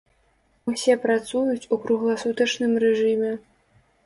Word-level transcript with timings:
Усе 0.71 0.95
працуюць 1.03 1.67
у 1.75 1.79
кругласутачным 1.83 2.73
рэжыме. 2.87 3.31